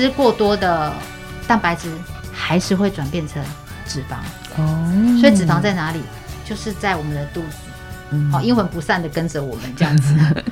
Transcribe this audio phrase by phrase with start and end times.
[0.00, 0.90] 吃过多的
[1.46, 1.92] 蛋白质
[2.32, 3.44] 还是会转变成
[3.84, 4.14] 脂肪。
[4.56, 6.00] 哦，所以脂肪在哪里？
[6.42, 7.56] 就是在我们的肚子。
[8.10, 10.42] 嗯好，阴魂不散的跟着我们这样子。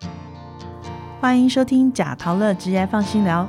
[1.22, 3.48] 欢迎收听贾陶乐职业放心聊。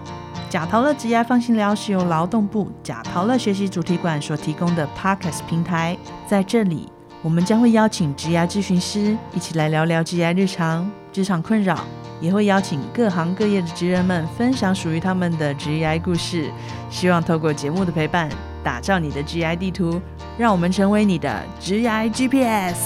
[0.50, 6.89] 贾陶乐职业放心聊是由劳动部贾陶乐学习主题馆所提供的 Podcast 平台，在这里
[7.21, 11.84] 我们将会邀请职业咨询师一起来聊聊职业日常、职场困扰，
[12.21, 16.52] 也会邀请各行各业的职人们分享属于他们的职业故事。
[16.89, 18.30] 希望透过节目的陪伴，
[18.63, 20.02] 打造你的职业地图，
[20.38, 22.77] 让我们成为你的职业 GPS。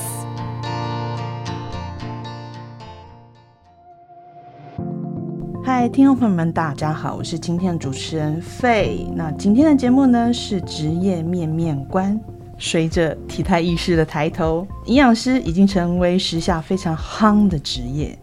[5.65, 9.07] 嗨，听众朋友们，大家好，我是今天的主持人费。
[9.15, 12.19] 那今天的节目呢是职业面面观。
[12.57, 18.17] 随着体态意识的抬头，营养师已经成为时下非常夯的职业。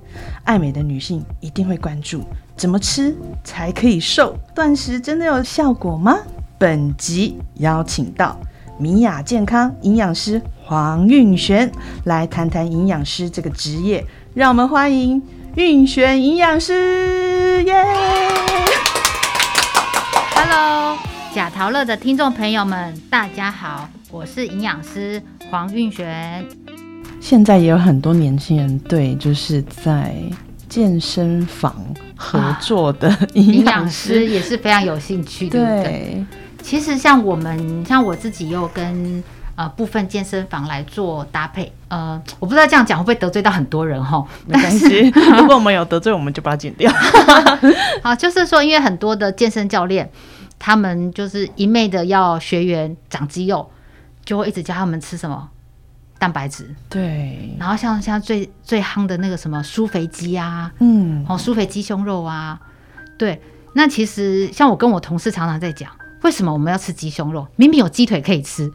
[0.45, 2.23] 爱美的女性一定会关注，
[2.57, 4.37] 怎么吃才可以瘦？
[4.55, 6.19] 断食真的有效果吗？
[6.59, 8.39] 本集邀请到
[8.79, 11.71] 米雅健康营养师黄运璇
[12.05, 14.05] 来谈谈营养师这个职业。
[14.35, 15.23] 让我们欢迎
[15.55, 17.85] 运璇营养师，耶
[20.35, 20.97] ！Hello，
[21.35, 26.45] 贾陶乐的听众朋友们，大家好，我是营养师黄运璇。
[27.21, 30.15] 现在也有很多年轻人对就是在
[30.69, 31.77] 健身房
[32.17, 35.83] 合作的营营养养师师，也是非常有兴趣，对不对？
[35.85, 36.27] 对，
[36.61, 39.23] 其实像我们，像我自己又跟
[39.55, 44.25] 呃部分健身房来做搭配，呃，我不知道这样讲会不会得罪到很多人哈。
[44.47, 45.09] 没关系。
[45.39, 46.93] 如果我们有得罪，我们就把它剪掉。
[48.03, 50.11] 好，就是说，因为很多的健身教练，
[50.59, 53.71] 他们就是一昧的要学员长肌肉，
[54.25, 55.49] 就会一直教他们吃什么
[56.19, 62.61] 蛋白质，对，然后像像最最夯的那个什么酥肥鸡啊，嗯，哦，酥肥鸡胸肉啊，
[63.19, 63.41] 对。
[63.73, 65.91] 那其实像我跟我同事常常在讲，
[66.23, 67.47] 为什么我们要吃鸡胸肉？
[67.55, 68.71] 明明有鸡腿可以吃，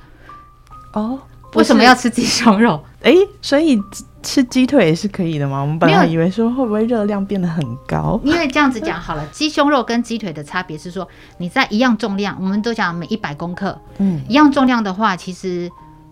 [0.94, 1.20] 哦，
[1.54, 2.84] 为什么要吃鸡胸肉？
[3.04, 3.80] 哎、所以
[4.24, 5.62] 吃鸡腿也是可以的吗？
[5.62, 8.20] 我们本来以为说会不会热量变得很高？
[8.24, 15.70] 因为这样子讲好了， 鸡胸肉跟鸡腿的差别是说，你在一样重量，我们都讲每一百公克，嗯，一样重量的话，其实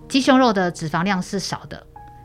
[0.08, 1.84] 鸡胸肉的脂肪量是少的，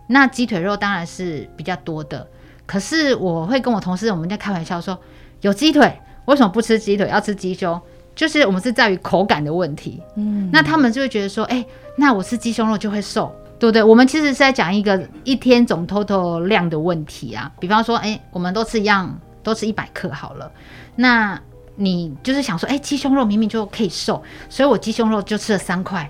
[0.08, 2.28] 那鸡腿肉当然是比较多的。
[2.66, 4.98] 可是我会跟我同事我们在开玩笑说，
[5.40, 7.80] 有鸡腿为什么不吃鸡腿，要吃鸡胸？
[8.14, 10.02] 就是我们是在于口感的问题。
[10.16, 11.64] 嗯，那他们就会觉得说，哎、
[12.00, 13.82] 那我吃鸡胸肉就会瘦，对不对？
[13.82, 17.50] 我们其实是在讲一个一天总 total 量的问题啊。
[17.58, 20.48] 比方说，哎、我们都吃一样，都吃一百克好了，
[20.94, 21.38] 那
[21.74, 26.08] 你就是想说，哎、鸡胸肉明明就可以瘦，所以我鸡胸肉就吃了三块。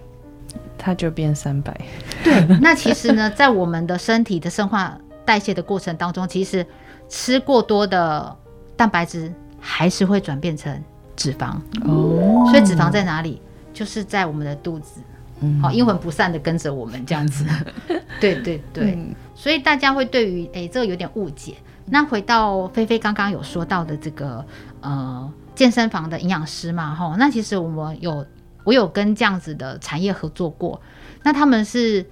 [0.77, 1.75] 它就变三百。
[2.23, 6.65] 对，那其实呢， 在我们的身体的生化代谢的过程当中，其实
[7.09, 8.37] 吃过多的
[8.77, 10.85] 蛋白质还是会转变成
[11.17, 11.57] 脂肪。
[11.87, 13.41] 哦，所以脂肪在哪里？
[13.73, 15.01] 就是在我们的肚子。
[15.41, 17.45] 嗯好，阴魂不散的跟着我们这样子。
[18.21, 21.55] 对对对，嗯所以大家会对于诶、这个有点误解。
[21.87, 24.45] 那回到菲菲刚刚有说到的这个
[24.81, 28.27] 呃健身房的营养师嘛，哈，那其实我们有
[28.65, 30.81] 我有跟这样子的产业合作过，
[31.23, 32.05] 那他们是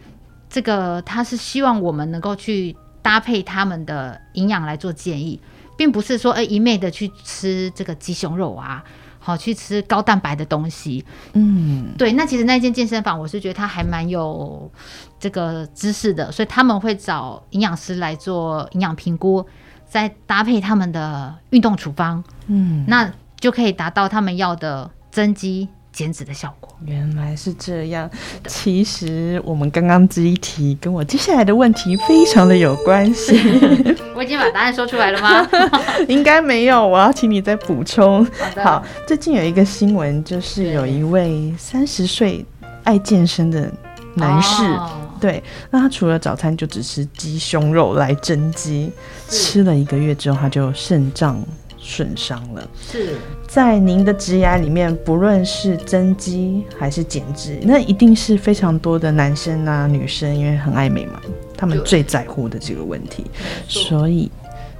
[0.48, 5.38] 这个他是希望我们能够去搭配他们的营养来做建议，
[5.76, 8.82] 并不是说诶、一昧的去吃这个鸡胸肉啊。
[9.26, 14.70] 好，去吃高蛋白的东西，嗯，对，那其实那间健身房，我是觉得它还蛮有
[15.18, 19.44] 这个知识的，所以他们会找营养师来做营养评估，
[19.84, 26.76] 再搭配他们的运动处方，嗯，那就可以达到他们要的增肌减脂的效果。
[26.84, 28.08] 原来是这样。
[28.46, 33.34] 其实我们刚刚这一题跟我接下来的问题非常的有关系，
[34.14, 35.48] 我已经把答案说出来了吗？
[36.06, 38.26] 应该没有，我要请你再补充。
[38.62, 42.44] 好最近有一个新闻，就是有一位三十岁
[42.84, 43.72] 爱健身的
[44.16, 48.92] 男士，哦对，那他除了早餐就只吃鸡胸肉来增肌，
[49.30, 51.42] 吃了一个月之后，他就肾脏
[51.86, 52.68] 损伤了。
[52.80, 53.14] 是
[53.46, 61.20] 在您的职涯里面，不论是增肌还是减脂，那一定是非常多的男生啊、女生，因为很爱美嘛，
[61.56, 63.24] 他们最在乎的这个问题。
[63.68, 64.28] 所以，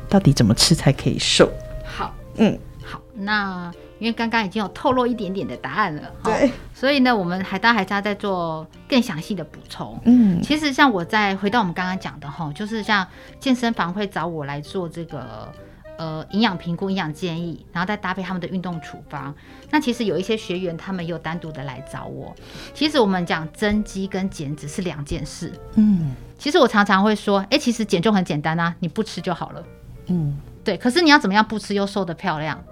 [0.08, 1.48] 到底怎么吃才可以瘦？
[1.84, 9.98] 好，嗯，好，那因为刚刚已经有透露一点点的答案了，哈对，所以呢，我们海大海家在做更详细的补充。
[10.04, 13.06] 嗯，其实像我在回到我们刚刚讲的哈，就是像
[13.40, 15.50] 健身房会找我来做这个
[15.98, 19.34] 呃营养评估、营养建议，然后再搭配他们的运动处方。
[19.70, 22.34] 那其实有一些学员他们也有单独的来找我。
[22.74, 25.52] 其实我们讲增肌跟减脂是两件事。
[25.74, 29.64] 嗯其实我常常会说，哎、其实减重很简单啊，你不吃就好了。
[30.08, 32.62] 嗯，对，可是你要怎么样不吃又瘦得漂亮？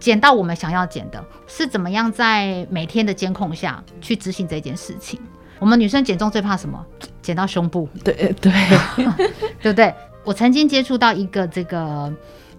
[0.00, 5.20] 减到我们想要减的，是怎么样在每天的监控下去执行这件事情。
[5.58, 6.82] 我们女生减重最怕什么？
[7.20, 8.52] 减到胸部，对对，
[9.60, 9.92] 对不对？
[10.24, 12.12] 我曾经接触到一个这个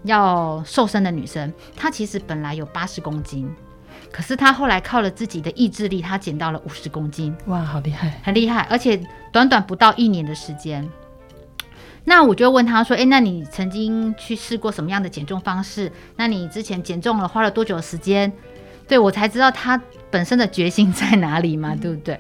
[0.04, 3.50] 要瘦身的女生，她其实本来有八十公斤，
[4.12, 9.02] 可是她后来靠了自己的意志力，她减到了五十公斤，哇，好厉害，很厉害，而且
[9.32, 10.90] 短短不到一年的时间。
[12.06, 15.92] 那我就问她说：“诶，那你曾经去试过什么样的减重方式？
[16.16, 18.32] 那你之前减重了花了多久的时间？”
[18.88, 19.80] 对我才知道她
[20.10, 22.20] 本身的决心在哪里嘛，对不对？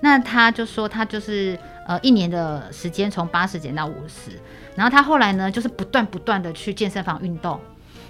[0.00, 4.32] 那他就说他就是呃一年的时间从八十减到五十，
[4.74, 7.60] 然后他后来呢就是不断不断的去健身房运动，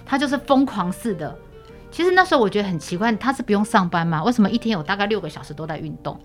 [0.05, 1.37] 他就是疯狂似的。
[1.91, 4.23] 其实那时候我觉得很奇怪，他是不用上班吗？
[4.23, 6.17] 为什么一天有大概六个小时都在运动？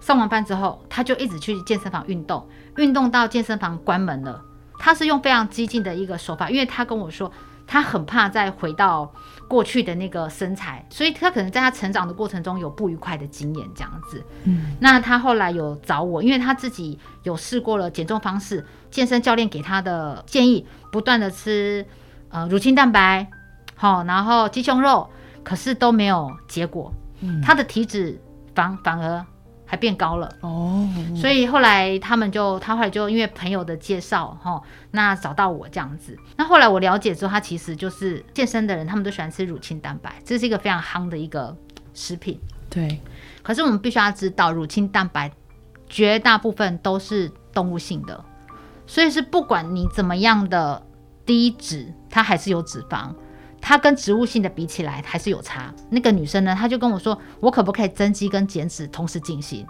[0.00, 2.44] 上完班之后，他就一直去健身房运动，
[2.76, 4.42] 运动到健身房关门了。
[4.80, 7.30] 他是用非常激进的一个手法，因为他跟我说，
[7.66, 9.12] 她很怕再回到
[9.48, 14.24] 过去的那个身材，所以他可能在他成长的过程中有不愉快的经验，这样子。
[14.44, 21.86] 嗯，那他后来有找我，因为他自己有试过了减重方式，健身教练给他的建议，不断的吃
[22.30, 23.26] 呃乳清蛋白，
[23.74, 25.08] 好，然后鸡胸肉，
[25.42, 28.18] 可是都没有结果，嗯、他的体脂
[28.54, 29.24] 反反而
[29.72, 30.30] 还变高了。
[30.42, 30.86] 哦，
[31.16, 34.60] 所以后来他们就，他后来就因为朋友的介绍，哈，
[34.90, 36.14] 那找到我这样子。
[36.36, 41.56] 那后来我了解之后，他其实就是健身的人，他们都喜欢吃乳清蛋白，这是一个非常夯的一个
[41.94, 42.38] 食品。
[42.68, 43.00] 对，
[43.42, 45.32] 可是我们必须要知道，乳清蛋白
[45.88, 48.22] 绝大部分都是动物性的，
[48.86, 50.82] 所以是不管你怎么样的
[51.24, 53.14] 低脂，它还是有脂肪。
[53.62, 55.72] 它跟植物性的比起来还是有差。
[55.88, 59.64] 那个女生呢，她就跟我说：“我可不可以增肌跟减脂同时进行？”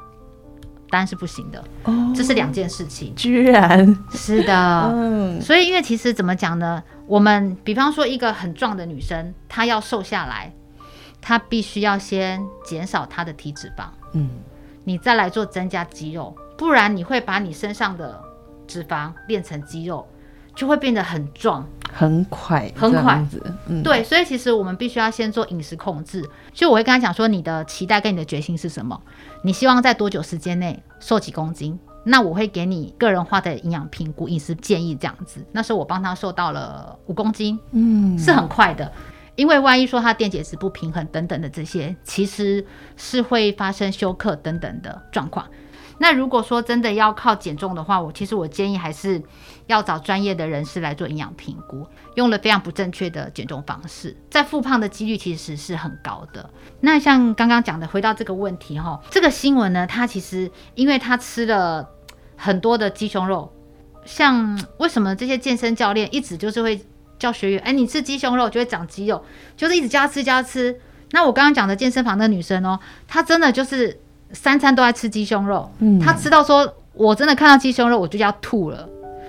[0.91, 3.15] 当然是不行的，哦，这是两件事情。
[3.15, 6.83] 居然，是的，嗯，所以因为其实怎么讲呢？
[7.07, 10.53] 我们比方说一个很壮的女生，她要瘦下来，
[11.21, 14.29] 她必须要先减少她的体脂肪，嗯，
[14.85, 18.23] 你再来做增加肌肉，不然你会把你身上的
[18.67, 20.07] 脂肪练成肌肉，
[20.55, 21.67] 就会变得很壮。
[21.95, 23.23] 很快，很快
[23.67, 26.27] 嗯，对，所以其实我们必须要先做饮食控制。
[26.51, 28.99] 就我会跟他讲说，你的期待跟你的决心是什么？
[29.43, 31.79] 你希望在多久时间内瘦几公斤？
[32.05, 35.45] 那我会给你个人化的营养评估、饮食建议这样子。
[35.53, 38.91] 那时候我帮他瘦到了五公斤，嗯，是很快的。
[39.37, 42.65] 因为万一说他电解质不平衡等等的这些，其实
[42.97, 45.47] 是会发生休克等等的状况。
[46.03, 49.23] 那如果说真的要靠减重的话，我其实我建议还是
[49.69, 56.51] 要找专业的人士来做营养评估，用了非常不正确的减重方式，在复胖的几率其实是很高的。
[56.81, 61.89] 那像刚刚讲的，回到这个问题哈，这个新闻呢，它其实因为他吃了
[62.37, 63.53] 很多的鸡胸肉，
[64.05, 66.85] 像为什么这些健身教练一直就是会
[67.17, 69.25] 叫学员，哎，你吃鸡胸肉就会长肌肉，
[69.57, 70.81] 就是一直叫他吃，叫他吃。
[71.13, 74.01] 那我刚刚讲的健身房的女生哦，她真的就是
[74.33, 78.89] 三餐都在吃鸡胸肉，嗯她吃到说，我真的看到鸡胸肉我就要吐了，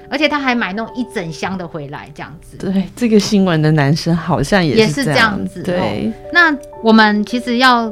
[0.10, 2.58] 而且他还买那种一整箱的回来这样子。
[2.58, 7.92] 对，这个新闻的男生好像也也是这样子对，那我们其实要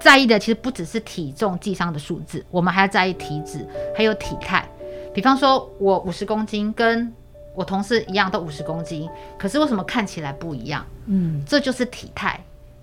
[0.00, 3.66] 在意的，其实不只是体重计上的数字，我们还要在意体脂，
[3.96, 4.66] 还有体态。
[5.14, 7.10] 比方说，我五十公斤，跟
[7.54, 10.84] 我同事一样都五十公斤，可是为什么看起来不一样？
[11.06, 12.38] 嗯，这就是体态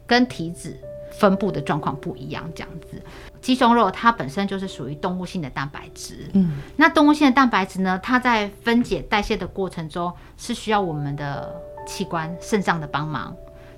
[0.07, 0.75] 跟体脂
[1.19, 3.01] 分布的状况不一样，这样子。
[3.41, 11.53] 鸡胸肉它本身就是属于动物性的蛋白质，嗯，那动物性的蛋白质呢，它在分解代谢的过程中是需要我们的
[11.85, 13.35] 器官肾脏的帮忙。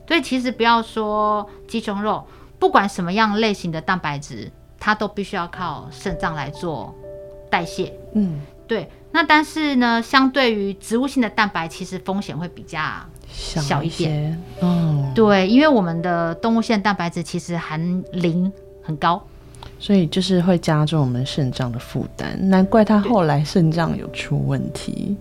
[0.07, 2.27] 所以其实不要说鸡胸肉，
[2.59, 6.93] 不管什么样类型的蛋白质，它都必须要靠肾脏来做
[7.49, 7.91] 代谢。
[8.13, 12.79] 嗯，对，那但是呢，相对于植物性的蛋白，其实风险会比较
[13.27, 14.41] 小小一点。
[14.61, 18.51] 嗯，对，因为我们的动物性蛋白质其实含磷
[18.81, 19.21] 很高。
[19.77, 25.15] 所以就是会加重我们肾脏的负担，难怪他后来肾脏有出问题。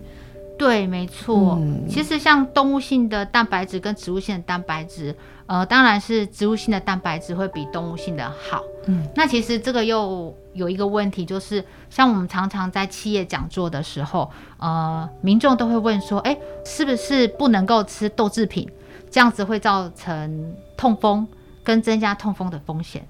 [0.57, 1.57] 对，没错。
[1.59, 5.13] 嗯其实像动物性的蛋白质跟植物性的蛋白质，
[5.47, 8.63] 呃，当然是植物性的蛋白质会比动物性的好。
[8.87, 18.69] 嗯，那其实这个又有一个问题，就是像我们常常在企业讲座的时候，呃，民众都会问说，哎，是不是不能够吃豆制品？
[19.11, 21.27] 这样子会造成痛风
[21.63, 23.07] 跟增加痛风的风险。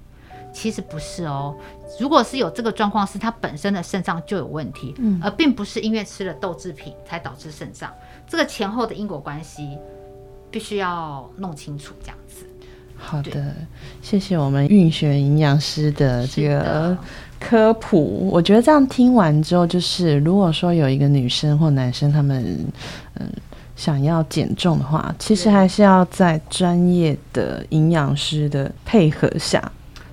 [0.52, 1.54] 其实不是哦，
[2.00, 7.92] 如果是有这个状况，是他本身的肾脏就有问题，嗯而并不是因为吃了豆制品才导致肾脏。
[8.26, 9.76] 这个前后的因果关系
[10.56, 12.46] 必须要弄清楚，这样子。
[12.96, 13.52] 好的，
[14.00, 16.96] 谢谢我们运学营养师的这个
[17.38, 18.30] 科普。
[18.32, 22.58] 我觉得这样听完之后，就是如果说有一个女生或男生，他们
[23.16, 23.30] 嗯
[23.76, 29.62] 想要减重的话，其实还是要在专业的营养师的配合下，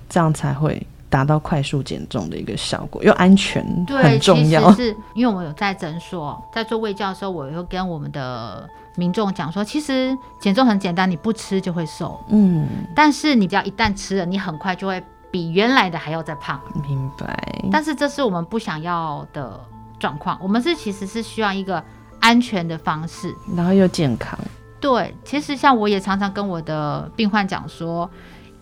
[0.10, 4.70] 这样才会达到快速减重的一个效果，又安全，很重要。
[4.74, 16.60] 是因为我们有在诊所在做胃教的时候，我又跟我们的民众讲说，其实减重很简单，你不吃就会瘦，嗯，但是你只要一旦吃了，你很快就会比原来的还要再胖。
[16.88, 17.64] 明白。
[17.72, 19.60] 但是这是我们不想要的
[20.00, 21.84] 状况，我们是其实是需要一个。
[22.20, 24.40] 安全的方式，然后又健康。
[24.80, 28.10] 对，其实像我也常常跟我的病患讲说，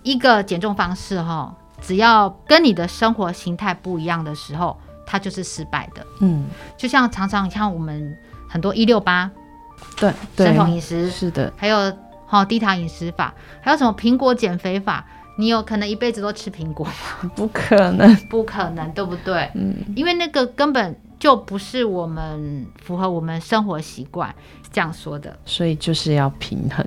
[0.02, 6.04] 一个减重方式哈，只要跟你的生活形态不一样的时候，它就是失败的。
[6.22, 8.18] 嗯，就像常常像我们
[8.50, 9.30] 很多一六八，
[9.98, 11.10] 对，生酮饮食。
[11.10, 11.92] 是的，还有
[12.26, 15.06] 哈低糖饮食法，还有什么苹果减肥法，
[15.38, 17.32] 你有可能一辈子都吃苹果吗？
[17.36, 19.50] 不可能， 不可能，对不对？
[19.56, 20.96] 嗯，因为那个根本。
[21.22, 24.34] 就不是我们符合我们生活习惯
[24.74, 26.84] 这样说的，所以就是要平衡，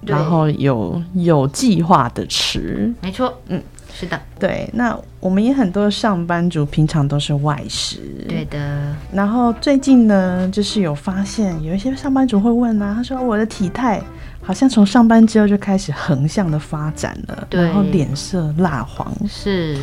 [0.00, 3.62] 然后有有计划的吃，没错，嗯，
[4.00, 4.68] 是的，对。
[4.72, 8.96] 那我们也很多上班族平常都是外食，对的。
[9.12, 14.00] 然后最近呢，就是有发现有一些上班族会问啊，他说我的体态
[14.42, 19.76] 好像从上班之后就开始横向的发展了，然后脸色蜡黄，是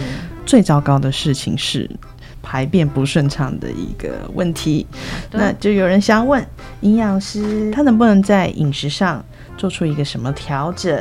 [0.45, 1.89] 最糟糕的事情是。
[2.39, 4.87] 排便不顺畅的一个问题，
[5.31, 6.41] 那就有人想问
[6.79, 9.21] 营养师，他能不能在饮食上
[9.57, 10.97] 做出一个什么调整？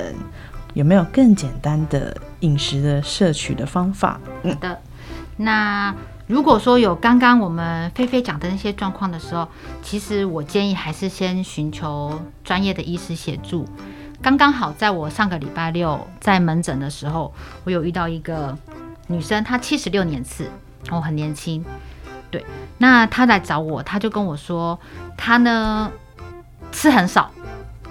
[0.74, 4.20] 有没有更简单的饮食的摄取的方法？
[4.42, 4.80] 好的，
[5.36, 5.94] 那
[6.26, 9.48] 如果说有刚刚我们菲菲讲的那些状况的时候，
[9.82, 13.66] 其实我建议还是先寻求专业的医师协助。
[14.22, 17.32] 刚刚好在我上个礼拜六在门诊的时候，
[17.64, 18.56] 我有遇到一个
[19.06, 20.50] 女生，她七十六年次。
[20.90, 21.64] 我很年轻，
[22.30, 22.44] 对，
[22.78, 24.78] 那她来找我，她就跟我说，
[25.16, 25.90] 她呢
[26.70, 27.28] 吃很少，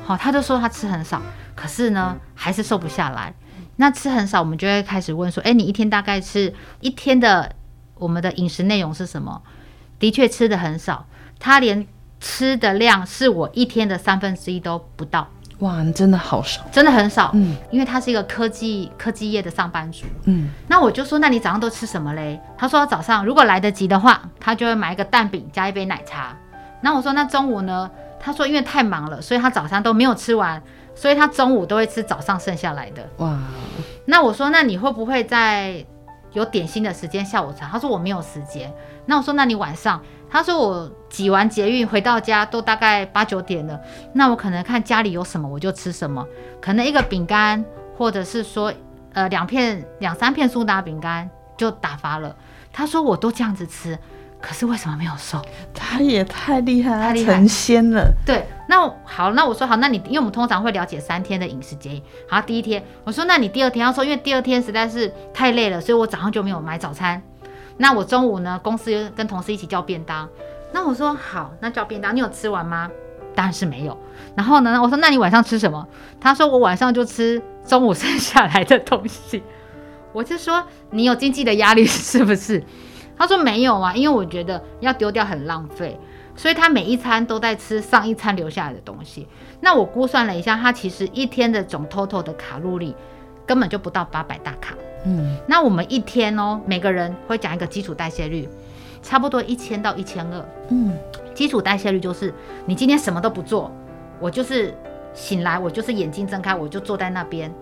[0.05, 1.21] 好，她就说她吃很少，
[1.55, 3.33] 可是呢还是瘦不下来。
[3.77, 7.51] 那吃很少，我们就会开始问说，哎，你一天大概吃一天的
[7.95, 9.41] 我们的饮食内容是什么？
[9.99, 11.05] 的确吃的很少，
[11.39, 11.85] 他连
[12.19, 15.27] 吃的量是我一天的三分之一都不到。
[15.59, 17.31] 哇，你真的好少，真的很少。
[17.33, 20.05] 嗯，因为他是一个科技科技业的上班族。
[20.25, 22.39] 嗯，那我就说，那你早上都吃什么嘞？
[22.57, 26.35] 他说早上如果来得及的话，他就会买一个蛋饼加一杯奶茶。
[26.81, 27.89] 那我说那中午呢？
[28.19, 30.61] 他说因为太忙了，所以他早上都没有吃完，
[30.95, 33.07] 所以他中午都会吃早上剩下来的。
[33.17, 33.37] 哇，
[34.05, 35.85] 那我说那你会不会在
[36.31, 37.67] 有点心的时间下午茶？
[37.67, 38.73] 他说我没有时间。
[39.05, 40.01] 那我说那你晚上？
[40.27, 43.79] 他说我挤完捷运回到家都大概八九点了，
[44.13, 46.25] 那我可能看家里有什么我就吃什么，
[46.59, 47.63] 可能一个饼干，
[47.97, 48.73] 或者是说
[49.13, 52.35] 呃两片两三片苏打饼干就打发了。
[52.73, 53.97] 他说我都这样子吃，
[54.41, 55.41] 可是为什么没有瘦？
[55.73, 58.13] 他也太厉害，他成仙了。
[58.25, 62.03] 对，那好，那我说好，那你因为我们通常会了解三天的饮食建议。
[62.29, 67.21] 好，第一天我说那你第二天要说，因为第二天实在是太累了，所以我早上就没有买早餐。
[67.77, 68.59] 那我中午呢？
[68.63, 70.29] 公司跟同事一起叫便当。
[70.71, 72.89] 那我说好，那叫便当，你有吃完吗？
[73.33, 73.97] 当然是没有。
[74.35, 75.85] 然后呢，我说那你晚上吃什么？
[76.21, 79.43] 他说我晚上就吃中午剩下来的东西。
[80.13, 82.63] 我就说你有经济的压力是不是？
[83.17, 85.97] 他说没有啊，因为我觉得要丢掉很浪费，
[86.35, 89.27] 所以他每一餐都在吃上一餐留下来的东西。
[89.61, 92.95] 那我估算了一下，他其实一天的总 total 的卡路里
[93.45, 94.75] 根本就不到八百大卡。
[95.05, 98.49] 嗯，那我们一天哦，每个人会讲一个基础代谢率，
[99.01, 100.45] 差不多一千到一千二。
[100.69, 100.97] 嗯，
[101.33, 102.33] 基础代谢率就是
[102.65, 103.71] 你今天什么都不做，
[104.19, 104.75] 我就是
[105.13, 107.53] 醒来，我就是眼睛睁开，我就坐在那边，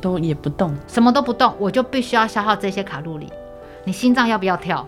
[0.00, 3.28] 都也不动，什么都不动，我就必须要消耗这些卡路里。
[3.84, 4.86] 你心脏要不要跳？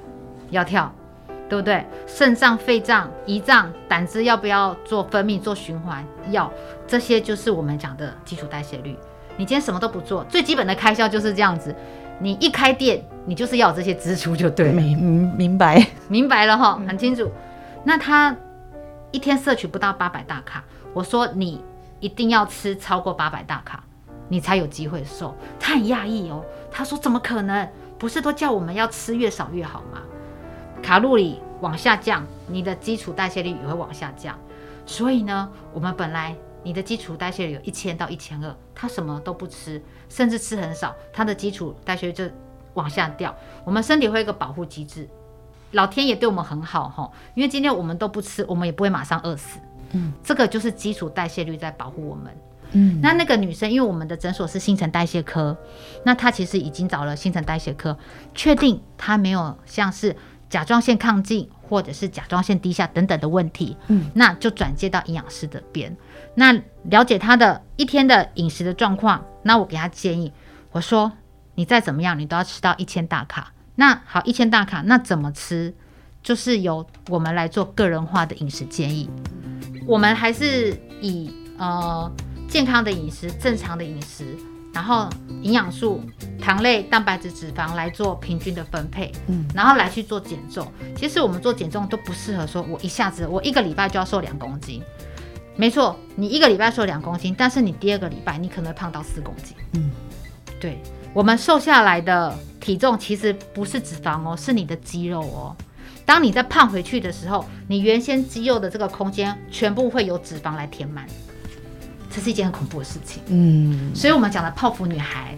[0.54, 0.90] 要跳，
[1.48, 1.84] 对不对？
[2.06, 6.04] 肾脏、肺脏、胰脏、胆汁要不要做分泌、做循环？
[6.30, 6.50] 要，
[6.86, 8.96] 这些就是我们讲的基础代谢率。
[9.36, 11.74] 你今天什么都不做，最基本的开销就是这样子。
[12.20, 17.28] 你一开店，你就是要有这些支出就对，明明白明白了哈，很清楚。
[17.82, 18.34] 那他
[19.10, 21.60] 一天摄取不到八百大卡，我说你
[21.98, 23.82] 一定要吃超过八百大卡，
[24.28, 25.36] 你才有机会瘦。
[25.58, 27.68] 他很讶异哦，他说怎么可能？
[27.96, 30.02] 不是都叫我们要吃越少越好吗？
[30.84, 34.38] 卡路里往下降，你的基础代谢率也会往下降。
[34.84, 36.36] 所以呢，我们本来。
[36.66, 42.24] 你的基础代谢率有一千到一千二，他什么都不吃，甚至吃很少，他的基础代谢率就
[42.72, 43.36] 往下掉。
[43.66, 45.06] 我们身体会有一个保护机制，
[45.72, 49.60] 老天爷对我们很好哈，因为今天我们都不吃，我们也不会马上饿死。
[49.92, 52.34] 嗯，这个就是基础代谢率在保护我们。
[52.72, 55.54] 嗯，那那个女生，因为我们的诊所是新陈代谢科，
[56.02, 57.94] 那她其实已经找了新陈代谢科，
[58.34, 60.16] 确定她没有像是
[60.54, 65.96] 甲状腺亢进或者是甲状腺低下等等的问题，嗯，那就转接到营养师的边。
[66.36, 66.52] 那
[66.84, 70.32] 了解他的一天的饮食的状况，那我给他建议，
[70.70, 71.10] 我说
[71.56, 73.52] 你再怎么样，你都要吃到一千大卡。
[73.74, 75.74] 那好，一千大卡，那怎么吃？
[76.22, 79.10] 就是由我们来做个人化的饮食建议。
[79.88, 82.08] 我们还是以呃
[82.48, 84.24] 健康的饮食、正常的饮食，
[84.74, 85.08] 然后
[85.42, 86.02] 营养素、
[86.40, 90.66] 糖类、蛋白质、脂肪来做平均的分配，嗯，然后来去做减重。
[90.96, 94.82] 其实我们做减重都不适合说，我一下子我一个礼拜就要瘦两公斤。
[95.56, 99.56] 没错，你一个礼拜瘦两公斤，但是你第二个礼拜你可能会胖到四公斤。
[99.74, 99.90] 嗯，
[100.60, 105.56] 对，我们瘦下来的体重其实不是脂肪哦，是你的肌肉哦。
[106.04, 111.06] 当你再胖回去的时候，你原先肌肉的这个空间全部会有脂肪来填满，
[112.14, 113.22] 这是一件很恐怖的事情。
[113.26, 115.36] 嗯，所以我们讲的泡芙女孩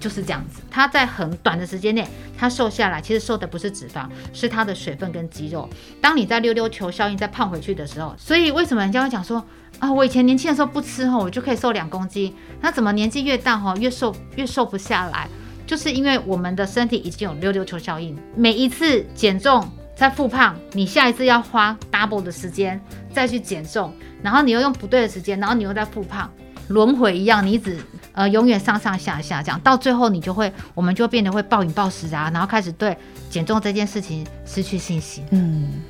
[0.00, 2.06] 就是这样子，她在很短的时间内，
[2.38, 5.68] 她瘦下来，其实瘦的不是脂肪，是她的水分跟肌肉。
[6.00, 9.44] 当你在溜溜球效应再胖回去的时候，所以为什么人家会讲说
[9.78, 15.28] 啊，我以前年轻的时候不吃吼，我就可以瘦两公斤，那怎么年纪越大吼，越瘦越瘦不下来？
[15.66, 22.78] 就是因为我们的身体已经有溜溜球效应，每一次减重再复胖，你下一次要花 double 的时间
[23.12, 26.30] 再去减重，然后你又用不对的时间，然后你又在复胖，
[26.68, 27.78] 轮回一样，你一直
[28.12, 32.94] 呃永远上上下下这样，到最后你就会，我们就变得会暴饮暴食啊，然后开始对
[33.30, 35.24] 减重这件事情失去信心。
[35.30, 35.80] 嗯，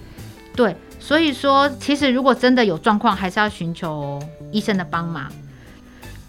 [0.54, 4.22] 对，所以说其实如果真的有状况，还是要寻求
[4.52, 5.28] 医生的帮忙。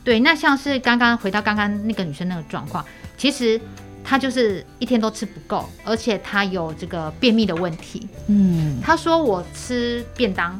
[0.03, 2.83] 对，那像是刚刚回到刚刚那个女生那个状况，
[3.17, 3.61] 其实
[4.09, 8.07] 她就是一天都吃不够，而且他有这个便秘的问题。
[8.27, 10.57] 嗯，他说我吃便当，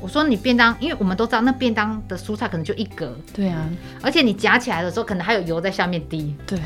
[0.00, 3.68] 我说你便当，因为我们都知道那便当的蔬菜可能就一格，对啊，
[4.00, 6.58] 而且你夹起来的时候可能还有油在下面滴，对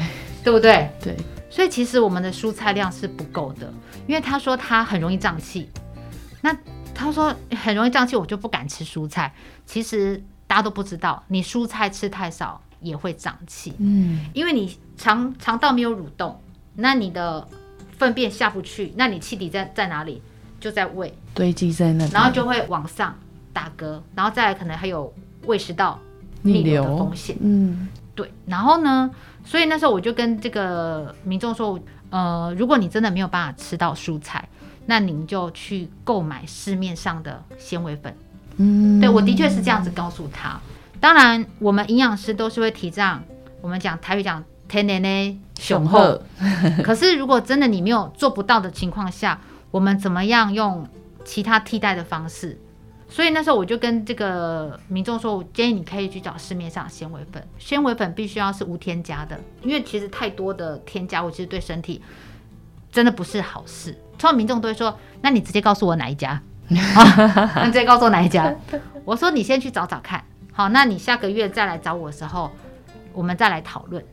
[0.44, 0.88] 对不对？
[1.02, 1.16] 对，
[1.50, 3.68] 所以其实我们的蔬菜量是不够的，
[4.06, 5.68] 因为他说他很容易胀气，
[6.42, 6.56] 那
[6.94, 9.34] 他说很容易胀气，我就不敢吃蔬菜。
[9.66, 16.40] 其实大家都不知道，你蔬菜吃太少也会胀气，嗯，因为你肠肠道没有蠕动，
[16.74, 17.46] 那你的
[17.98, 20.22] 粪便下不去，那你气体在在哪里？
[20.58, 23.18] 就在胃，堆积在那里，然后就会往上
[23.50, 25.10] 打嗝，然后再来可能还有
[25.46, 25.98] 胃食道
[26.42, 27.34] 逆逆流的风险。
[27.40, 29.10] 嗯，对，然后呢，
[29.42, 34.46] 所以那时候我就跟这个民众说，呃，如果你真的没有办法吃到蔬菜，
[34.84, 38.14] 那您就去购买市面上的纤维粉。
[38.58, 40.60] 嗯，对我的确是这样子告诉他。
[41.00, 43.24] 当然，我们营养师都是会提倡，
[43.62, 46.20] 我们讲台语讲天然的雄厚。
[46.84, 50.86] 可是如果真的你没有做不到的情况下，我们怎么样用
[51.24, 52.60] 其他替代的方式？
[53.08, 62.00] 所以那时候我就跟这个民众说，我建议你可以去找市面上纤维粉，纤维粉必须要是无添加的，因为其实太多的添加物其实对身体
[62.92, 63.92] 真的不是好事。
[64.16, 66.40] 通常民众都会说，那你直接告诉我哪一家，
[66.94, 68.54] 啊、那直接告诉我哪一家。
[69.04, 72.50] 我说你先去找找看，好，那你下个月再来找我的时候，
[73.12, 74.04] 我们再来讨论。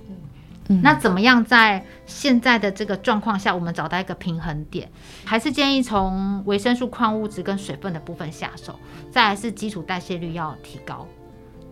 [0.70, 4.92] 嗯那怎么样在现在的这个状况下，我们找到一个平衡点？
[5.24, 8.78] 还是建议从维生素、矿物质跟水分的部分下手，
[9.10, 11.08] 再来是基础代谢率要提高。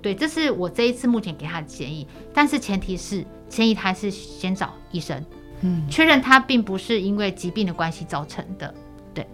[0.01, 5.21] 对，这是我这一次目前给他的建议，但是前提是建议他是先找医生，
[5.59, 8.73] 嗯，确认他并不是因为疾病的关系造成的。
[9.13, 9.27] 对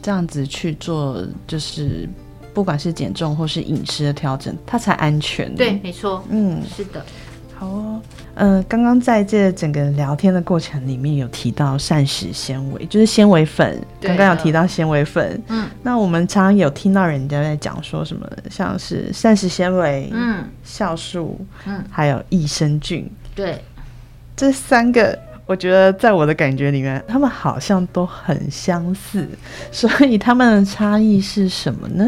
[0.00, 2.08] 这样子去做，就是
[2.58, 5.54] 不管是减重或是饮食的调整，它才安全。
[5.54, 7.00] 对，，没错，嗯，是的，
[7.56, 8.02] 好哦。
[8.34, 13.80] 呃，刚刚在这整个聊天的过程里面有提到膳食纤维，就是纤维粉。
[14.00, 23.62] 刚刚有提到纤维粉，嗯那我们常常有听到人家在讲说什么，像是膳食纤维、嗯酵素，嗯，还有益生菌，对。
[24.34, 25.16] 这三个，
[25.46, 29.28] 我觉得在我的感觉里面，他们好像都很相似，
[29.72, 32.04] 所以他们的差异是什么呢？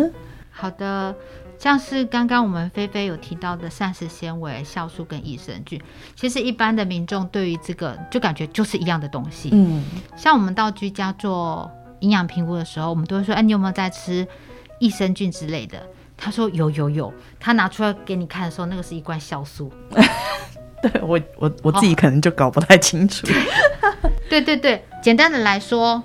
[0.61, 1.15] 好的，
[1.59, 5.81] 像是刚刚我们菲菲有提到的膳食纤维、酵素跟益生菌，
[6.15, 9.49] 其实一般的民众对于这个就感觉就是一样的东西。
[9.53, 9.83] 嗯
[10.17, 11.71] 像我们到居家做
[12.01, 14.27] 营养评估的时候，我们都会说：“哎，你有没有在吃
[14.79, 15.81] 益生菌之类的？”
[16.17, 19.73] 他说：“有有有。”他拿出来给你看的时候，那个是一罐酵素。
[20.83, 23.27] 对我我我自己可能就搞不太清楚。
[24.29, 26.03] 对对对，简单的来说，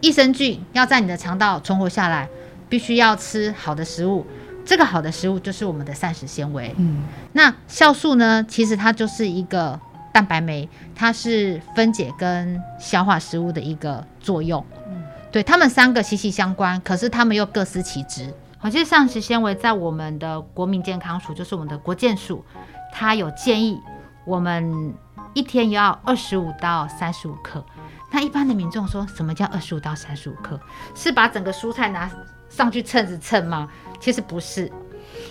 [0.00, 2.28] 益生菌要在你的肠道存活下来，
[2.68, 4.26] 必须要吃好的食物。
[4.64, 6.74] 这个好的食物就是我们的膳食纤维。
[6.76, 7.02] 嗯
[7.32, 8.44] 那酵素呢？
[8.46, 9.80] 其实它就是一个
[10.12, 14.64] 蛋白酶，它是分解跟消化食物的一个作用。
[14.86, 15.02] 嗯
[15.32, 18.34] 对，它们三个息息相关，可是它们又各司其职。
[18.58, 22.44] 好，其实膳食纤维在我们的国民健康署，就是我们的国健署，
[22.92, 23.78] 它有建议
[24.26, 24.92] 我们
[25.32, 27.64] 一天要二十五到三十五克。
[28.10, 30.58] 那一般的民众说什么叫二十五到三十五克？
[30.94, 32.10] 是把整个蔬菜拿
[32.58, 33.68] 上去称子称吗？
[34.00, 34.68] 其实不是，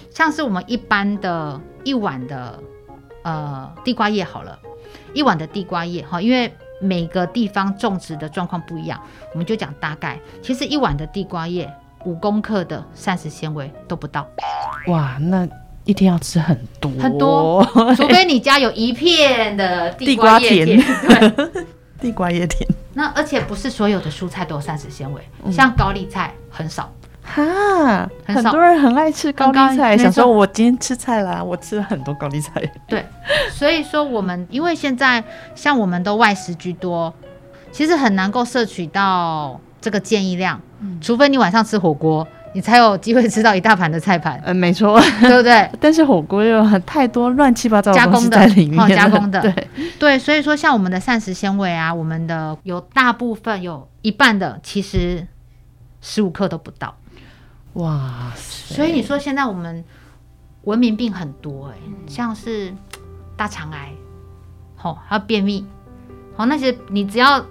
[0.10, 2.58] 像是我们一般的一碗的
[3.24, 4.58] 呃地瓜叶好了，
[5.14, 8.98] 一碗的地瓜叶哈，因为每个地方种植的状况不一样，
[9.34, 11.70] 我们就讲大概，其实一碗的地瓜叶
[12.06, 14.26] 五公克的膳食纤维都不到，
[14.88, 15.46] 哇，那
[15.84, 16.90] 一天要吃很多。
[16.92, 17.62] 很多，
[17.98, 21.66] 除非你家有一片的地瓜叶田，对。
[22.00, 22.70] 地瓜叶田。
[22.94, 26.94] 那而且不是所有的蔬菜都有膳食纤维，像高丽菜很少。
[27.28, 32.64] 哈，很很多人很爱吃高丽菜，想说我今天吃菜啦， 我吃了很多高丽菜。
[32.88, 33.06] 对，
[33.52, 35.22] 所以说我们因为现在
[35.54, 37.14] 像我们都外食居多，
[37.72, 40.60] 其实很难够摄取到这个建议量，
[41.02, 45.00] 除非你晚上吃火锅，你才有机会吃到一大盘的菜盘，嗯，没错。
[45.22, 45.70] 对不对？
[45.80, 49.68] 但是火锅又很太多乱七八糟的加工的在里面了，哦加工的对，
[50.00, 55.28] 对，所以说像我们的膳食纤维啊，我们的有大部分有一半的其实
[56.02, 56.96] 十五克都不到。
[57.78, 58.76] 哇塞！
[58.76, 59.84] 所以你说现在我们
[60.64, 61.76] 文明病很多哎、
[62.08, 62.74] 像是
[63.36, 63.92] 大肠癌，
[64.76, 65.66] 好、还有便秘，
[66.36, 67.44] 好、那些你只要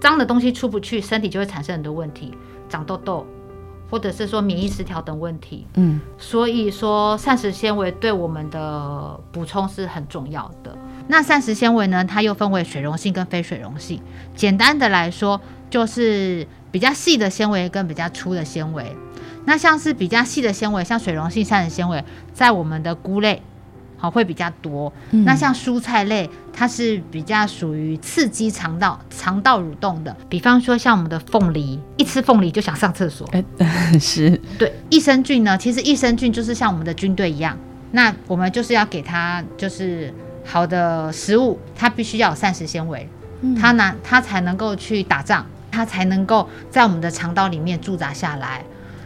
[0.00, 2.34] 脏的东西出不去，身体就会产生很多问题，
[2.68, 3.26] 长痘痘，
[3.90, 5.66] 或者是说免疫失调等问题。
[5.74, 10.76] 嗯，所以说膳食纤维对我们的补充是很重要的。
[11.08, 14.00] 那膳食纤维呢，它又分为水溶性跟非水溶性。
[14.34, 18.84] 简单的来说，就是比较细的纤维跟比较粗的纤维。
[19.44, 23.42] 那像是比较细的纤维，像水溶性膳食纤维，在我们的菇类。
[24.00, 24.92] 好，会比较多。
[25.10, 30.16] 嗯那像蔬菜类，它是比较属于刺激肠道、肠道蠕动的。
[30.28, 33.28] 比方说，像我们的凤梨，一吃凤梨就想上厕所。
[33.32, 33.42] 哎、
[33.98, 37.58] 是对，益生菌呢，其实益生菌就是像我们的军队一样，
[37.90, 43.08] 那我们就是要给它就是好的食物，它必须要有膳食纤维，
[43.60, 45.44] 它拿它才能够去打仗，
[45.78, 48.64] 它才能够在我们的肠道里面驻扎下来。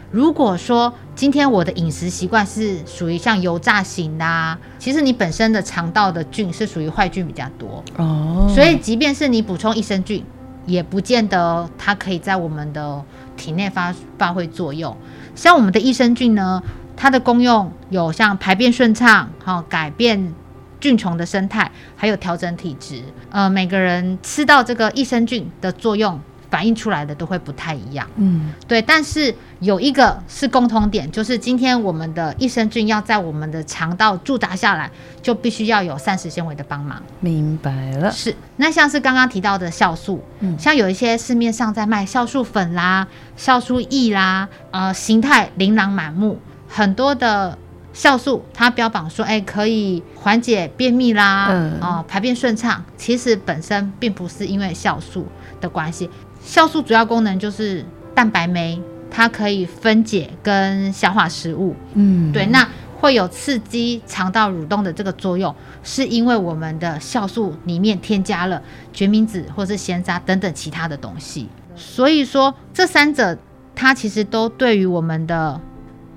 [0.09, 10.25] 如果说今天我的饮食习惯是属于像油炸型的、啊，其实你本身的肠道的菌是属于坏菌比较多，哦，所以即便是你补充益生菌，
[10.65, 13.03] 也不见得它可以在我们的
[13.37, 14.97] 体内发发挥作用。
[15.35, 16.63] 像我们的益生菌呢，
[16.97, 20.33] 它的功用有像排便顺畅，哈、改变
[20.79, 23.03] 菌虫的生态，还有调整体质。
[23.31, 26.19] 呃，每个人吃到这个益生菌的作用，
[26.53, 28.07] 反映出来的都会不太一样。
[28.17, 28.53] 嗯。
[28.67, 37.01] 对，但是有一个是共通点，就是今天我们的益生菌要在我们的肠道驻扎下来，就必须要有膳食纤维的帮忙。
[37.21, 40.55] 明白了，是，那像是刚刚提到的酵素，嗯。
[40.59, 46.37] 像有一些市面上在卖酵素粉啦、酵素液啦，呃，形态琳琅满目，
[46.67, 47.57] 很多的
[47.95, 51.79] 酵素它标榜说，哎、可以缓解便秘啦，嗯。
[51.81, 55.25] 哦、排便顺畅，其实本身并不是因为酵素
[55.59, 56.09] 的关系，
[56.45, 58.79] 酵素主要功能就是蛋白酶，
[59.09, 62.67] 它可以分解跟消化食物，嗯，对，那
[62.99, 65.53] 会有刺激肠道蠕动的这个作用，
[65.83, 68.61] 是因为我们的酵素里面添加了
[68.93, 71.49] 决明子或是鲜渣等等其他的东西。
[71.75, 73.37] 所以说，这三者
[73.75, 75.59] 它其实都对于我们的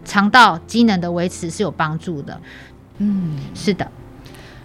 [0.04, 2.40] 肠道机能的维持是有帮助的。
[2.98, 3.38] 嗯。
[3.54, 3.90] 是的，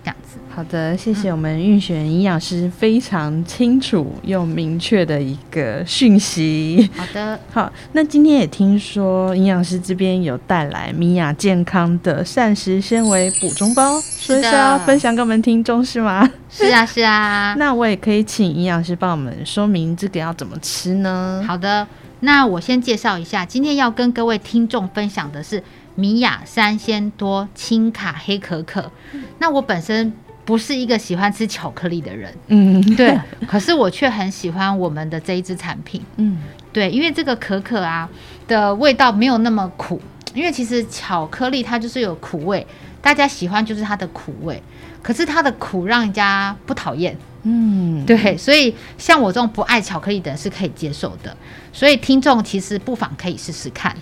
[0.04, 0.38] 这样子。
[0.54, 6.90] 好的，谢谢我们运选营养师非常清楚又明确的一个讯息。
[6.96, 16.30] 好的， 好，那今天也听说营养师这边有带来米娅健康的膳食纤维补充包，所以是要分享给我们听众是吗？
[16.50, 17.56] 是啊，是啊。
[17.60, 21.42] 那我也可以请营养师帮我们说明这个要怎么吃呢？
[21.48, 21.88] 好的，
[22.20, 25.64] 那我先介绍一下，今天要跟各位听众分享的是
[25.96, 28.92] 米雅三鲜多轻卡黑可可。
[29.40, 30.12] 那我本身
[30.46, 36.38] 不是一个喜欢吃巧克力的人，嗯，对，可是我却很喜欢我们的这一支产品，嗯。
[36.74, 38.10] 对，因为这个可可啊
[38.48, 40.02] 的味道没有那么苦，
[40.34, 42.66] 因为其实巧克力它就是有苦味，
[43.02, 44.64] 大家喜欢就是它的苦味，
[45.04, 51.36] 可是它的苦让人家不讨厌，嗯，对，所以像我这种不爱巧克力的人是可以接受的，
[51.74, 53.94] 所以听众其实不妨可以试试看。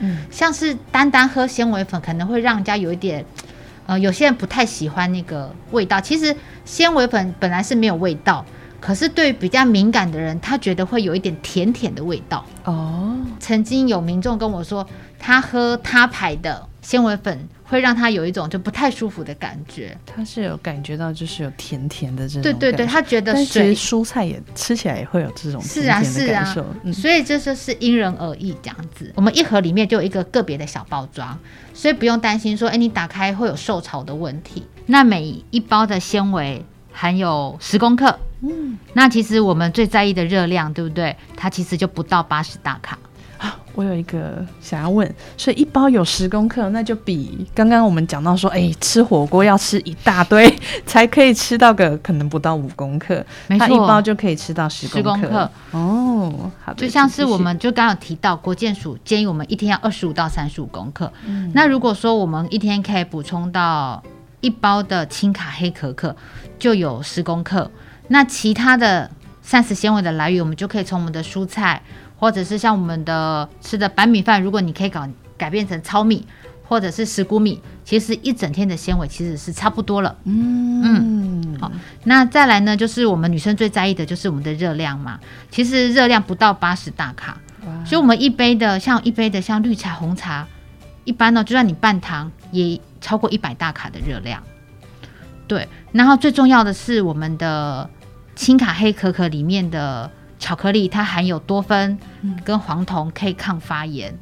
[0.00, 3.24] 嗯，像是单单喝纤维粉，可能会让人家有一点，
[3.86, 6.00] 呃，有些人不太喜欢那个味道。
[6.00, 8.44] 其实纤维粉本来是没有味道，
[8.80, 12.44] 可是对于比较敏感的人，他觉得会有一点甜甜的味道。
[12.64, 14.86] 哦，曾经有民众跟我说，
[15.18, 19.94] 他喝他牌的纤维粉会让它有一种就不太舒服的感觉。
[20.06, 29.12] 它是有感觉到就是有甜甜的这种对对对，他觉得但其实蔬菜也吃起来也会有这种是啊甜甜的是啊所以这就是因人而异这样子。
[29.16, 31.38] 我们一盒里面就有一个个别的小包装，
[31.74, 34.66] 所以不用担心说，哎，你打开会有受潮的问题。
[34.86, 41.14] 那每一包的纤维含有十公克，嗯，那其实我们最在意的热量，对不对？
[41.36, 42.98] 它其实就不到八十大卡。
[43.74, 50.52] 我有一个想要问，所以一包有十公克，那就比刚刚我们讲到说，哎，吃火锅要吃一大堆
[50.84, 55.48] 才可以吃到个可能不到五公克，没错，一包就可以吃到十公克。
[55.70, 56.80] 哦，好的。
[56.80, 61.12] 就像是我们就刚刚提到，国健署建议我们一天要二十五到三十五公克。
[61.24, 64.02] 嗯，那如果说我们一天可以补充到
[64.40, 66.16] 一包的轻卡黑可可，
[66.58, 67.70] 就有十公克。
[68.08, 69.08] 那其他的
[69.40, 71.80] 膳食纤维的来源，我们就可以从我们的蔬菜。
[72.18, 76.26] 或者是像我们的吃的白米饭，如果你可以搞改变成糙米
[76.66, 80.16] 或者是石谷米，其实一整天的纤维其实是差不多了。
[80.24, 81.70] 嗯嗯，好，
[82.04, 85.18] 那再来呢，就是我们女生最在意的就是我们的热量嘛。
[85.50, 87.38] 其实热量不到八十大卡，
[87.86, 90.46] 所以我们一杯的像一杯的像绿茶、红茶，
[91.04, 94.42] 一般呢就算你半糖也超过一百大卡的热量。
[95.46, 97.88] 对，然后最重要的是我们的
[98.34, 100.10] 轻卡黑可可里面的。
[100.38, 101.98] 巧克力它含有多酚
[102.44, 104.16] 跟黄酮，可以抗发炎。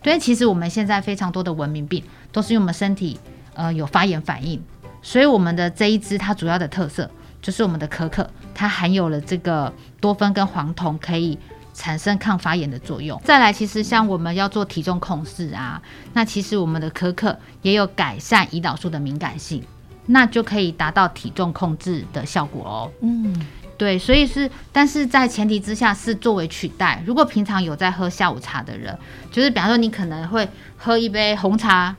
[0.00, 3.18] 对，其实我们现在非常多的文明病都是因为我们身体
[3.54, 4.62] 呃有发炎反应，
[5.02, 7.10] 所以我们的这一支它主要的特色
[7.42, 11.36] 就是我们的可可，它含有了这个多酚跟黄酮，可以
[11.74, 13.20] 产生抗发炎的作用。
[13.24, 19.62] 再来，其实像我们要做体重控制啊，那其实我们的可可也有改善胰岛素的敏感性，
[20.06, 22.90] 那就可以达到体重控制的效果哦。
[23.02, 23.34] 嗯。
[23.78, 27.00] 对，所以是，但是在前提之下是作为取代。
[27.06, 28.98] 如果平常有在喝下午茶的人，
[29.30, 31.94] 就是比方说你可能会喝一杯红茶，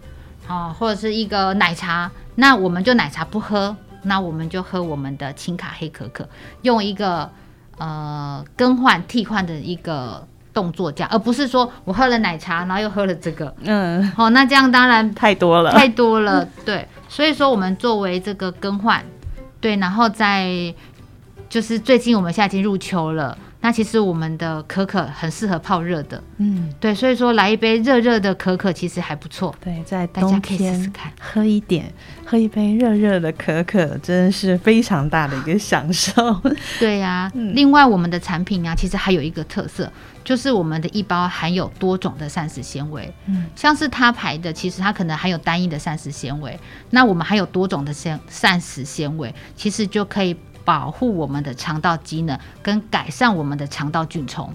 [0.46, 6.28] 啊，或者是一个奶茶，那我们就奶茶不喝，那我们就喝我们的轻卡黑可可，
[6.64, 7.32] 用一个
[7.78, 19.02] 呃更换替换的一个动作这样，而不是说我喝了奶茶，然后又喝了这个，嗯，好，那这样当然太多了，太多了，对，所以说我们作为这个更换，
[19.62, 20.76] 对，然后再。
[21.50, 29.54] 就是最近我们现在已经入秋了，那其实我们的可可很适合泡热的，嗯，对，所以说来一杯热热的可可其实还不错。
[29.60, 31.92] 对，在冬天喝一点，
[32.24, 36.40] 喝一杯热热的可可，真的是非常大的一个享受。
[36.80, 39.92] 对呀，另外我们的产品啊，其实还有一个特色，
[40.24, 46.58] 就是我们的一包含有多种的膳食纤维，嗯，像是它牌的，其实它可能含有单一的膳食纤维，
[46.92, 50.38] 那我们还有多种的膳膳食纤维，其实就可以。
[50.70, 54.48] 保护我们的肠道机能，跟改善我们的肠道菌虫，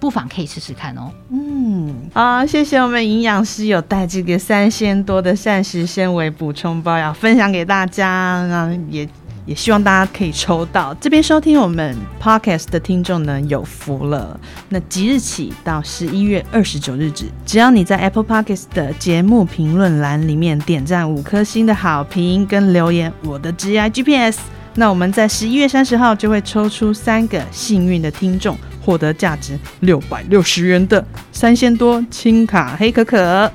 [0.00, 1.08] 不妨可以试试看哦。
[1.30, 9.08] 嗯，好，谢谢我们营养师有带这个三千多的膳食纤维补充包要分享给大家，那也
[9.46, 10.92] 也希望大家可以抽到。
[10.94, 14.40] 这边收听我们 podcast 的听众呢有福了。
[14.68, 24.40] 那即日起到十一月二十九日止，只要你在 Apple Podcast 的节目评论栏里面点赞五颗星的好评跟留言，我的 G I G P S。
[24.74, 33.50] 那我们在十一月三十号就会抽出三个幸运的听众，获得价值六百六十元的三千多轻卡黑可可。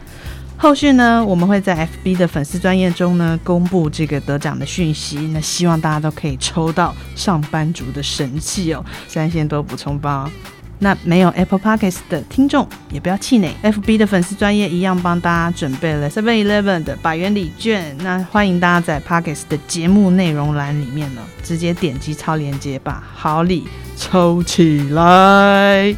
[0.60, 5.18] 后续呢，我们会在 FB 的粉丝专业中呢公布这个得奖的讯息。
[5.34, 10.30] 那希望大家都可以抽到上班族的神器哦，三千多补充包。
[10.80, 17.96] 那没有 Apple Podcasts 的听众也不要气馁，FB 的粉丝专业一样帮大家准备了 Seven Eleven 的百元礼券。
[18.00, 25.96] 那欢迎大家在 Podcasts 的节目内容栏里面呢，直接点击超链接，把好礼抽起来。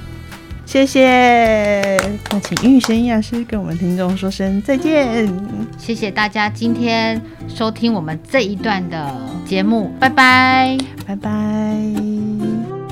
[0.66, 1.98] 谢谢。
[2.32, 5.28] 那请玉贤营养师跟我们听众说声再见。
[5.80, 9.12] 谢谢大家今天收听我们这一段的
[9.48, 12.49] 节目，拜拜，拜拜。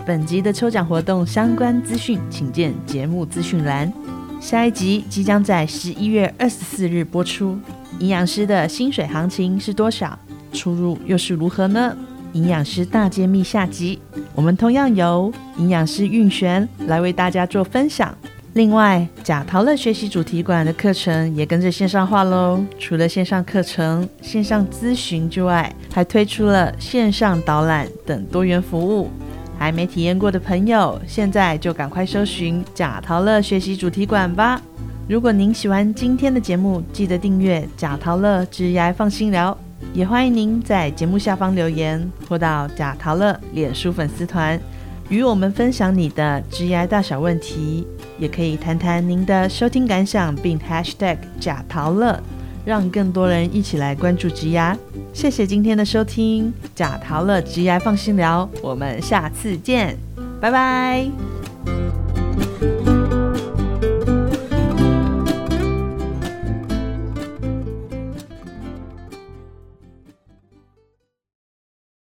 [0.07, 3.91] 本集的抽奖活动相关资讯，请见节目资讯栏。
[4.39, 7.59] 下一集即将在十一月二十四日播出。
[7.99, 10.17] 营养师的薪水行情是多少？
[10.53, 11.93] 出入又是如何呢？
[12.31, 13.99] 营养师大揭秘下集，
[14.33, 18.17] 我们同样由营养师运璇来为大家做分享。
[18.53, 22.63] 另外，贾陶乐学习主题馆的课程也跟着线上化喽。
[22.79, 29.09] 除了线上课程、线上咨询之外，还推出了线上导览等多元服务。
[29.57, 34.61] 还没体验过的朋友，现在就赶快搜寻贾陶乐学习主题馆吧。
[35.07, 39.57] 如果您喜欢今天的节目，记得订阅贾陶乐职涯放心聊，
[39.93, 44.59] 也欢迎您在节目下方留言，或到贾陶乐脸书粉丝团
[45.09, 47.87] 与我们分享你的职涯大小问题，
[48.19, 52.21] 也可以谈谈您的收听感想，并 #hashtag 贾陶乐。
[52.67, 54.77] 让更多人一起来关注植牙，
[55.13, 59.97] 谢谢今天的收听，假桃乐植牙放心聊，我们下次见，
[60.41, 61.09] 拜拜。